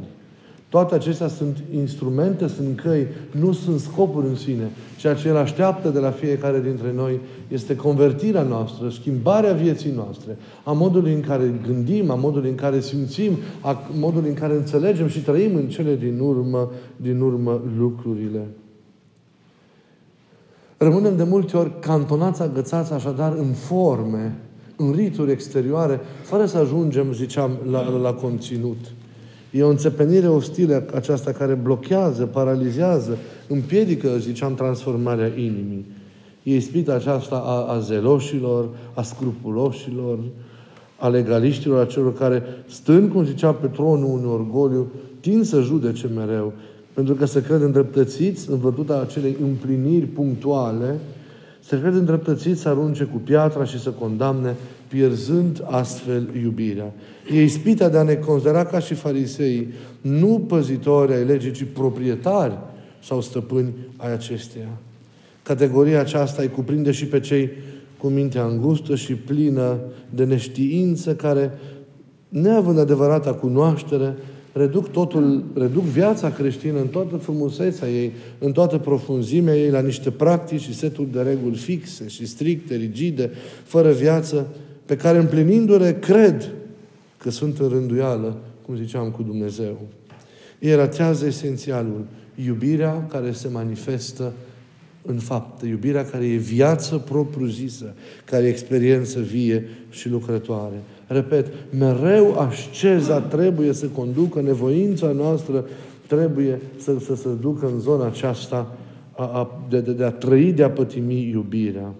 Toate 0.69 0.95
acestea 0.95 1.27
sunt 1.27 1.57
instrumente, 1.75 2.47
sunt 2.47 2.79
căi, 2.79 3.07
nu 3.31 3.51
sunt 3.51 3.79
scopuri 3.79 4.27
în 4.27 4.35
sine. 4.35 4.71
Ceea 4.97 5.13
ce 5.13 5.27
El 5.27 5.37
așteaptă 5.37 5.89
de 5.89 5.99
la 5.99 6.11
fiecare 6.11 6.61
dintre 6.61 6.93
noi 6.95 7.19
este 7.47 7.75
convertirea 7.75 8.41
noastră, 8.41 8.89
schimbarea 8.89 9.53
vieții 9.53 9.91
noastre, 9.91 10.37
a 10.63 10.71
modului 10.71 11.13
în 11.13 11.21
care 11.21 11.61
gândim, 11.67 12.09
a 12.09 12.15
modului 12.15 12.49
în 12.49 12.55
care 12.55 12.79
simțim, 12.79 13.31
a 13.61 13.89
modului 13.93 14.29
în 14.29 14.35
care 14.35 14.53
înțelegem 14.53 15.07
și 15.07 15.19
trăim 15.19 15.55
în 15.55 15.67
cele 15.67 15.95
din 15.95 16.19
urmă, 16.19 16.71
din 16.95 17.21
urmă 17.21 17.61
lucrurile. 17.77 18.47
Rămânem 20.77 21.15
de 21.17 21.23
multe 21.23 21.57
ori 21.57 21.79
cantonați, 21.79 22.41
agățați 22.41 22.93
așadar 22.93 23.33
în 23.33 23.51
forme 23.53 24.37
în 24.75 24.91
rituri 24.91 25.31
exterioare, 25.31 25.99
fără 26.23 26.45
să 26.45 26.57
ajungem, 26.57 27.13
ziceam, 27.13 27.51
la, 27.71 27.89
la 27.89 28.13
conținut. 28.13 28.77
E 29.51 29.63
o 29.63 29.69
înțepenire 29.69 30.27
ostilă 30.27 30.85
aceasta 30.93 31.31
care 31.31 31.53
blochează, 31.53 32.25
paralizează, 32.25 33.17
împiedică, 33.47 34.17
ziceam, 34.17 34.55
transformarea 34.55 35.27
inimii. 35.27 35.85
E 36.43 36.55
ispita 36.55 36.93
aceasta 36.93 37.35
a, 37.35 37.73
a 37.73 37.79
zeloșilor, 37.79 38.69
a 38.93 39.01
scrupuloșilor, 39.01 40.19
a 40.97 41.07
legaliștilor, 41.07 41.81
a 41.81 41.85
celor 41.85 42.13
care, 42.13 42.43
stând, 42.67 43.11
cum 43.11 43.25
zicea 43.25 43.51
pe 43.51 43.67
tronul 43.67 44.09
unui 44.09 44.31
orgoliu, 44.31 44.91
tind 45.19 45.45
să 45.45 45.61
judece 45.61 46.07
mereu, 46.15 46.53
pentru 46.93 47.13
că 47.13 47.25
se 47.25 47.43
cred 47.43 47.61
îndreptățiți 47.61 48.49
în 48.49 48.57
vătuta 48.57 48.99
acelei 48.99 49.35
împliniri 49.41 50.05
punctuale 50.05 50.99
se 51.65 51.79
crede 51.79 51.97
îndreptățit 51.97 52.57
să 52.57 52.69
arunce 52.69 53.03
cu 53.03 53.17
piatra 53.17 53.65
și 53.65 53.79
să 53.79 53.89
condamne, 53.89 54.55
pierzând 54.87 55.63
astfel 55.65 56.29
iubirea. 56.41 56.91
E 57.33 57.43
ispita 57.43 57.89
de 57.89 57.97
a 57.97 58.03
ne 58.03 58.13
considera 58.13 58.65
ca 58.65 58.79
și 58.79 58.93
farisei, 58.93 59.67
nu 60.01 60.45
păzitori 60.47 61.13
ai 61.13 61.25
legii, 61.25 61.51
ci 61.51 61.65
proprietari 61.73 62.57
sau 63.03 63.21
stăpâni 63.21 63.73
ai 63.97 64.11
acesteia. 64.11 64.77
Categoria 65.43 65.99
aceasta 65.99 66.41
îi 66.41 66.49
cuprinde 66.49 66.91
și 66.91 67.05
pe 67.05 67.19
cei 67.19 67.49
cu 67.97 68.07
mintea 68.07 68.43
îngustă 68.43 68.95
și 68.95 69.13
plină 69.13 69.79
de 70.09 70.23
neștiință, 70.23 71.15
care, 71.15 71.51
neavând 72.29 72.79
adevărata 72.79 73.33
cunoaștere, 73.33 74.15
reduc 74.53 74.91
totul, 74.91 75.43
reduc 75.53 75.83
viața 75.83 76.31
creștină 76.31 76.79
în 76.79 76.87
toată 76.87 77.17
frumusețea 77.17 77.89
ei, 77.89 78.11
în 78.39 78.51
toată 78.51 78.77
profunzimea 78.77 79.55
ei, 79.55 79.69
la 79.69 79.81
niște 79.81 80.11
practici 80.11 80.61
și 80.61 80.75
seturi 80.75 81.11
de 81.11 81.21
reguli 81.21 81.57
fixe 81.57 82.07
și 82.07 82.25
stricte, 82.25 82.75
rigide, 82.75 83.31
fără 83.63 83.91
viață, 83.91 84.47
pe 84.85 84.95
care 84.95 85.17
împlinindu-le 85.17 85.97
cred 85.99 86.51
că 87.17 87.29
sunt 87.29 87.59
în 87.59 87.67
rânduială, 87.69 88.37
cum 88.65 88.75
ziceam, 88.75 89.09
cu 89.09 89.23
Dumnezeu. 89.23 89.81
Ei 90.59 90.75
ratează 90.75 91.25
esențialul, 91.25 92.05
iubirea 92.45 93.05
care 93.09 93.31
se 93.31 93.47
manifestă 93.47 94.33
în 95.01 95.17
faptă, 95.17 95.65
iubirea 95.65 96.05
care 96.05 96.25
e 96.25 96.35
viață 96.35 96.97
propriu-zisă, 96.97 97.93
care 98.25 98.45
e 98.45 98.49
experiență 98.49 99.19
vie 99.19 99.67
și 99.89 100.09
lucrătoare. 100.09 100.75
Repet, 101.11 101.47
mereu 101.77 102.39
asceza 102.39 103.19
trebuie 103.19 103.73
să 103.73 103.85
conducă, 103.85 104.41
nevoința 104.41 105.11
noastră 105.11 105.65
trebuie 106.07 106.61
să, 106.77 106.99
să 106.99 107.15
se 107.15 107.29
ducă 107.41 107.65
în 107.65 107.79
zona 107.79 108.05
aceasta 108.05 108.75
a, 109.11 109.23
a, 109.23 109.65
de, 109.69 109.79
de, 109.79 109.91
de 109.91 110.03
a 110.03 110.11
trăi, 110.11 110.51
de 110.51 110.63
a 110.63 110.69
pătimi 110.69 111.29
iubirea. 111.29 111.93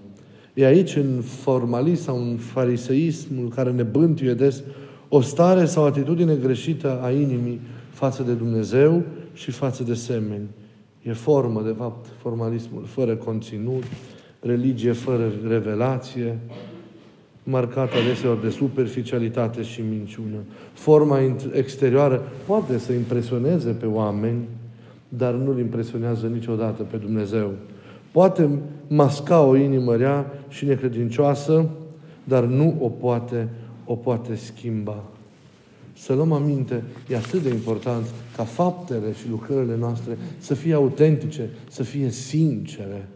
E 0.54 0.66
aici, 0.66 0.96
în 0.96 1.22
formalism 1.22 2.04
sau 2.04 2.18
în 2.18 2.36
fariseismul 2.36 3.50
care 3.56 3.72
ne 3.72 3.84
bântuie 3.84 4.34
des, 4.34 4.64
o 5.10 5.22
stare 5.22 5.66
sau 5.66 5.86
atitudine 5.86 6.36
greșită 6.36 7.00
a 7.04 7.12
inimii 7.12 7.60
față 7.90 8.24
de 8.24 8.32
Dumnezeu 8.32 9.04
și 9.34 9.52
față 9.52 9.84
de 9.84 9.94
semeni. 9.94 10.48
E 11.02 11.14
formă, 11.14 11.62
de 11.66 11.76
fapt, 11.78 12.06
formalismul 12.22 12.84
fără 12.86 13.16
conținut, 13.16 13.84
religie 14.40 14.92
fără 14.92 15.32
revelație, 15.48 16.40
marcată 17.52 17.98
adeseori 17.98 18.42
de 18.42 18.50
superficialitate 18.50 19.62
și 19.62 19.82
minciună. 19.90 20.38
Forma 20.74 21.20
exterioară 21.54 22.22
poate 22.46 22.78
să 22.78 22.94
impresioneze 22.94 23.70
pe 23.70 23.86
oameni, 23.86 24.40
dar 25.10 25.34
nu-L 25.34 25.60
impresionează 25.60 26.28
niciodată 26.28 26.84
pe 26.84 26.98
Dumnezeu. 26.98 27.52
Poate 28.12 28.50
masca 28.88 29.42
o 29.42 29.56
inimă 29.56 29.96
rea 29.96 30.26
și 30.50 30.66
necredincioasă, 30.66 31.70
dar 32.24 32.44
nu 32.44 32.76
o 32.80 32.88
poate, 32.88 33.48
o 33.86 33.96
poate 33.96 34.36
schimba. 34.36 35.04
Să 35.94 36.14
luăm 36.14 36.32
aminte, 36.32 36.84
e 37.10 37.16
atât 37.16 37.42
de 37.42 37.50
important 37.50 38.06
ca 38.36 38.44
faptele 38.44 39.14
și 39.22 39.30
lucrările 39.30 39.76
noastre 39.80 40.18
să 40.38 40.54
fie 40.54 40.74
autentice, 40.74 41.50
să 41.70 41.84
fie 41.84 42.10
sincere, 42.10 43.08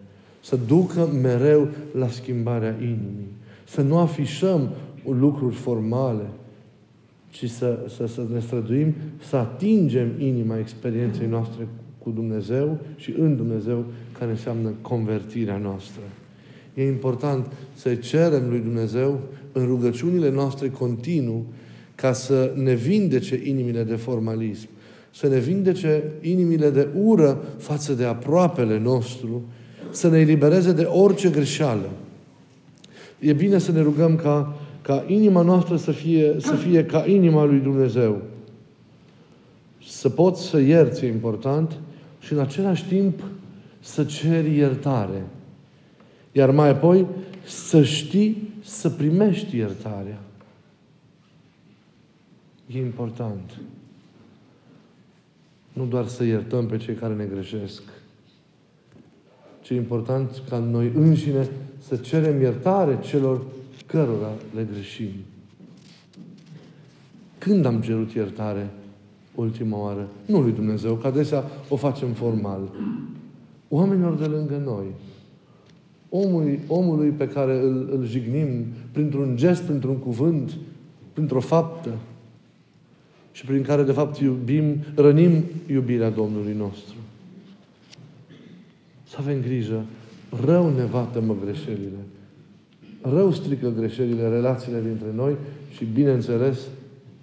să 0.41 0.59
ducă 0.67 1.09
mereu 1.21 1.67
la 1.91 2.07
schimbarea 2.07 2.75
inimii. 2.81 3.33
Să 3.67 3.81
nu 3.81 3.97
afișăm 3.97 4.69
lucruri 5.19 5.55
formale, 5.55 6.25
ci 7.29 7.49
să, 7.49 7.79
să, 7.95 8.07
să 8.07 8.25
ne 8.33 8.39
străduim 8.39 8.93
să 9.27 9.35
atingem 9.35 10.11
inima 10.17 10.59
experienței 10.59 11.27
noastre 11.27 11.67
cu 11.97 12.09
Dumnezeu 12.09 12.77
și 12.95 13.13
în 13.19 13.35
Dumnezeu, 13.35 13.85
care 14.19 14.31
înseamnă 14.31 14.73
convertirea 14.81 15.57
noastră. 15.57 16.01
E 16.73 16.87
important 16.87 17.51
să 17.73 17.95
cerem 17.95 18.49
lui 18.49 18.59
Dumnezeu 18.59 19.19
în 19.51 19.65
rugăciunile 19.65 20.31
noastre 20.31 20.69
continuu 20.69 21.45
ca 21.95 22.13
să 22.13 22.53
ne 22.55 22.73
vindece 22.73 23.41
inimile 23.43 23.83
de 23.83 23.95
formalism, 23.95 24.67
să 25.11 25.27
ne 25.27 25.39
vindece 25.39 26.03
inimile 26.21 26.69
de 26.69 26.87
ură 27.03 27.43
față 27.57 27.93
de 27.93 28.03
aproapele 28.03 28.79
nostru, 28.79 29.43
să 29.89 30.09
ne 30.09 30.19
elibereze 30.19 30.71
de 30.71 30.83
orice 30.83 31.29
greșeală. 31.29 31.89
E 33.19 33.33
bine 33.33 33.57
să 33.57 33.71
ne 33.71 33.81
rugăm 33.81 34.15
ca, 34.15 34.55
ca 34.81 35.03
inima 35.07 35.41
noastră 35.41 35.75
să 35.77 35.91
fie, 35.91 36.35
să 36.39 36.55
fie 36.55 36.85
ca 36.85 37.05
inima 37.05 37.43
lui 37.43 37.59
Dumnezeu. 37.59 38.21
Să 39.87 40.09
poți 40.09 40.43
să 40.43 40.59
ierți, 40.59 41.05
e 41.05 41.07
important, 41.07 41.79
și 42.19 42.33
în 42.33 42.39
același 42.39 42.85
timp 42.85 43.23
să 43.79 44.03
ceri 44.03 44.55
iertare. 44.55 45.25
Iar 46.31 46.51
mai 46.51 46.69
apoi 46.69 47.05
să 47.43 47.83
știi 47.83 48.53
să 48.63 48.89
primești 48.89 49.57
iertarea. 49.57 50.19
E 52.67 52.79
important. 52.79 53.59
Nu 55.73 55.85
doar 55.85 56.07
să 56.07 56.23
iertăm 56.23 56.65
pe 56.65 56.77
cei 56.77 56.93
care 56.93 57.13
ne 57.13 57.25
greșesc, 57.25 57.81
ci 59.61 59.69
e 59.69 59.75
important 59.75 60.41
ca 60.49 60.57
noi 60.57 60.91
înșine 60.95 61.49
să 61.87 61.95
cerem 61.95 62.41
iertare 62.41 62.99
celor 63.01 63.41
cărora 63.85 64.31
le 64.55 64.67
greșim. 64.73 65.11
Când 67.37 67.65
am 67.65 67.81
cerut 67.81 68.11
iertare 68.11 68.69
ultima 69.35 69.77
oară? 69.77 70.07
Nu 70.25 70.41
lui 70.41 70.51
Dumnezeu, 70.51 70.95
că 70.95 71.07
adesea 71.07 71.43
o 71.69 71.75
facem 71.75 72.11
formal. 72.11 72.71
Oamenilor 73.69 74.13
de 74.13 74.25
lângă 74.25 74.61
noi. 74.65 74.85
Omului, 76.09 76.59
omului 76.67 77.09
pe 77.09 77.27
care 77.27 77.59
îl, 77.59 77.89
îl 77.91 78.05
jignim 78.05 78.65
printr-un 78.91 79.35
gest, 79.35 79.61
printr-un 79.63 79.97
cuvânt, 79.97 80.57
printr-o 81.13 81.39
faptă 81.39 81.93
și 83.31 83.45
prin 83.45 83.61
care, 83.61 83.83
de 83.83 83.91
fapt, 83.91 84.17
iubim, 84.17 84.75
rănim 84.95 85.43
iubirea 85.69 86.09
Domnului 86.09 86.53
nostru. 86.53 86.95
Să 89.09 89.15
avem 89.19 89.41
grijă. 89.41 89.85
Rău 90.43 90.69
ne 90.69 90.83
mă 91.19 91.35
greșelile. 91.43 91.99
Rău 93.01 93.31
strică 93.31 93.73
greșelile, 93.77 94.29
relațiile 94.29 94.81
dintre 94.81 95.07
noi 95.15 95.35
și, 95.71 95.85
bineînțeles, 95.93 96.59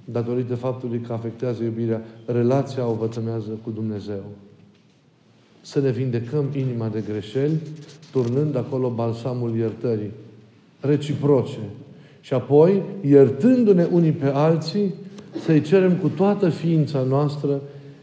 datorită 0.05 0.55
faptului 0.55 1.01
că 1.01 1.13
afectează 1.13 1.63
iubirea, 1.63 2.03
relația 2.27 2.87
o 2.87 2.95
vățămează 2.95 3.59
cu 3.63 3.71
Dumnezeu. 3.71 4.25
Să 5.61 5.81
ne 5.81 5.91
vindecăm 5.91 6.45
inima 6.57 6.89
de 6.89 7.05
greșeli, 7.09 7.61
turnând 8.11 8.57
acolo 8.57 8.91
balsamul 8.91 9.57
iertării, 9.57 10.11
reciproce. 10.81 11.59
Și 12.21 12.35
apoi, 12.35 12.83
iertându-ne 13.01 13.89
unii 13.93 14.13
pe 14.13 14.27
alții, 14.27 14.95
să-i 15.45 15.61
cerem 15.61 15.97
cu 15.97 16.09
toată 16.09 16.49
ființa 16.49 17.03
noastră 17.03 17.61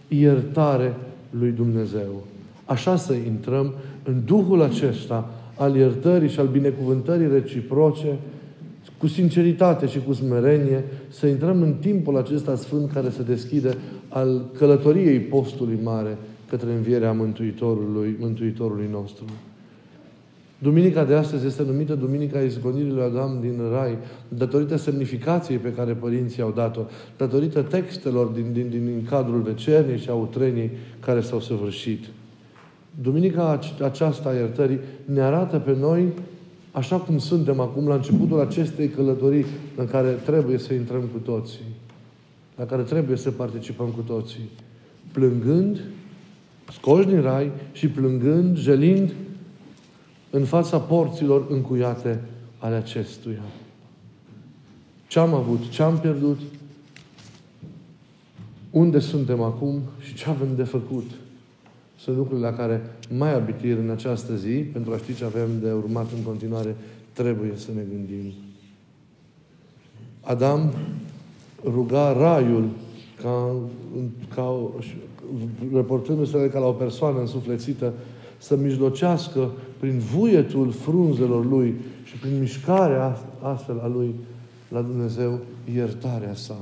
iertare 0.07 0.95
lui 1.29 1.51
Dumnezeu. 1.51 2.23
Așa 2.69 2.95
să 2.95 3.13
intrăm 3.13 3.73
în 4.03 4.21
Duhul 4.25 4.61
acesta 4.61 5.29
al 5.55 5.75
iertării 5.75 6.29
și 6.29 6.39
al 6.39 6.47
binecuvântării 6.47 7.27
reciproce, 7.27 8.17
cu 8.97 9.07
sinceritate 9.07 9.87
și 9.87 9.99
cu 9.99 10.13
smerenie, 10.13 10.83
să 11.07 11.27
intrăm 11.27 11.61
în 11.61 11.73
timpul 11.73 12.17
acesta 12.17 12.55
sfânt 12.55 12.91
care 12.91 13.09
se 13.09 13.23
deschide 13.23 13.77
al 14.09 14.45
călătoriei 14.57 15.19
postului 15.19 15.79
mare 15.83 16.17
către 16.49 16.71
învierea 16.71 17.11
Mântuitorului, 17.11 18.15
Mântuitorului 18.19 18.87
nostru. 18.91 19.25
Duminica 20.57 21.03
de 21.05 21.13
astăzi 21.13 21.45
este 21.45 21.63
numită 21.63 21.93
Duminica 21.95 22.39
Izgonirii 22.39 22.91
lui 22.91 23.03
Adam 23.03 23.37
din 23.41 23.59
Rai, 23.71 23.97
datorită 24.27 24.77
semnificației 24.77 25.57
pe 25.57 25.73
care 25.73 25.93
părinții 25.93 26.41
au 26.41 26.51
dat-o, 26.51 26.81
datorită 27.17 27.61
textelor 27.61 28.27
din, 28.27 28.45
din, 28.53 28.69
din, 28.69 28.85
din 28.85 29.07
cadrul 29.09 29.41
vecerniei 29.41 29.97
și 29.99 30.09
a 30.09 30.13
utreniei 30.13 30.71
care 30.99 31.21
s-au 31.21 31.39
săvârșit. 31.39 32.05
Duminica 33.01 33.59
aceasta 33.83 34.29
a 34.29 34.33
iertării 34.33 34.79
ne 35.05 35.21
arată 35.21 35.59
pe 35.59 35.75
noi 35.79 36.07
așa 36.71 36.97
cum 36.97 37.17
suntem 37.17 37.59
acum, 37.59 37.87
la 37.87 37.95
începutul 37.95 38.39
acestei 38.39 38.89
călătorii 38.89 39.45
în 39.75 39.87
care 39.87 40.09
trebuie 40.09 40.57
să 40.57 40.73
intrăm 40.73 41.01
cu 41.01 41.17
toții, 41.17 41.65
la 42.55 42.65
care 42.65 42.81
trebuie 42.81 43.17
să 43.17 43.31
participăm 43.31 43.87
cu 43.87 44.01
toții, 44.01 44.49
plângând, 45.11 45.79
scoși 46.71 47.07
din 47.07 47.21
rai 47.21 47.51
și 47.71 47.87
plângând, 47.87 48.57
jelind 48.57 49.13
în 50.29 50.45
fața 50.45 50.79
porților 50.79 51.45
încuiate 51.49 52.21
ale 52.57 52.75
acestuia. 52.75 53.41
Ce 55.07 55.19
am 55.19 55.33
avut, 55.33 55.69
ce 55.69 55.83
am 55.83 55.99
pierdut, 55.99 56.39
unde 58.71 58.99
suntem 58.99 59.41
acum 59.41 59.81
și 59.99 60.13
ce 60.13 60.29
avem 60.29 60.55
de 60.55 60.63
făcut. 60.63 61.11
Sunt 61.99 62.17
lucruri 62.17 62.41
la 62.41 62.53
care 62.53 62.81
mai 63.17 63.35
abitir 63.35 63.77
în 63.77 63.89
această 63.89 64.35
zi, 64.35 64.53
pentru 64.53 64.93
a 64.93 64.97
ști 64.97 65.15
ce 65.15 65.25
avem 65.25 65.49
de 65.61 65.71
urmat 65.71 66.07
în 66.15 66.23
continuare, 66.23 66.75
trebuie 67.13 67.51
să 67.55 67.71
ne 67.75 67.81
gândim. 67.89 68.33
Adam 70.21 70.73
ruga 71.63 72.13
raiul 72.13 72.69
ca, 73.21 73.55
ca 74.35 74.55
reportându-se 75.73 76.49
ca 76.49 76.59
la 76.59 76.67
o 76.67 76.71
persoană 76.71 77.19
însuflețită 77.19 77.93
să 78.37 78.55
mijlocească 78.55 79.51
prin 79.79 79.99
vuietul 79.99 80.71
frunzelor 80.71 81.45
lui 81.45 81.75
și 82.03 82.17
prin 82.17 82.39
mișcarea 82.39 83.19
astfel 83.41 83.79
a 83.79 83.87
lui 83.87 84.15
la 84.69 84.81
Dumnezeu 84.81 85.39
iertarea 85.73 86.33
sa. 86.33 86.57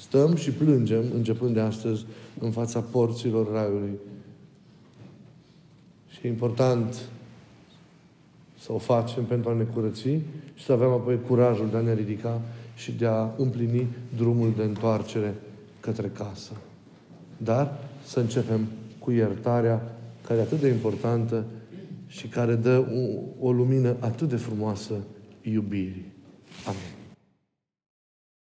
Stăm 0.00 0.34
și 0.34 0.50
plângem, 0.50 1.04
începând 1.14 1.54
de 1.54 1.60
astăzi, 1.60 2.04
în 2.38 2.50
fața 2.50 2.80
porților 2.80 3.52
Raiului. 3.52 3.98
Și 6.08 6.26
e 6.26 6.28
important 6.28 7.00
să 8.58 8.72
o 8.72 8.78
facem 8.78 9.24
pentru 9.24 9.50
a 9.50 9.54
ne 9.54 9.62
curăți 9.62 10.00
și 10.00 10.64
să 10.64 10.72
avem 10.72 10.88
apoi 10.88 11.18
curajul 11.26 11.68
de 11.70 11.76
a 11.76 11.80
ne 11.80 11.94
ridica 11.94 12.40
și 12.74 12.92
de 12.92 13.06
a 13.06 13.28
împlini 13.36 13.86
drumul 14.16 14.52
de 14.56 14.62
întoarcere 14.62 15.34
către 15.80 16.08
casă. 16.08 16.52
Dar 17.36 17.78
să 18.04 18.20
începem 18.20 18.66
cu 18.98 19.10
iertarea 19.10 19.96
care 20.26 20.38
e 20.38 20.42
atât 20.42 20.60
de 20.60 20.68
importantă 20.68 21.44
și 22.06 22.26
care 22.26 22.54
dă 22.54 22.78
o, 22.78 23.46
o 23.46 23.52
lumină 23.52 23.96
atât 23.98 24.28
de 24.28 24.36
frumoasă 24.36 24.94
iubirii. 25.42 26.12
Amin. 26.66 26.99